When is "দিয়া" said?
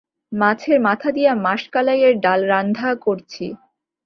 1.11-1.31